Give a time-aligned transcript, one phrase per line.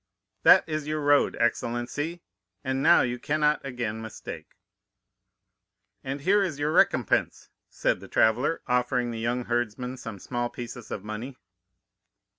[0.41, 2.23] "'That is your road, excellency,
[2.63, 4.55] and now you cannot again mistake.'
[6.03, 10.89] "'And here is your recompense,' said the traveller, offering the young herdsman some small pieces
[10.89, 11.37] of money.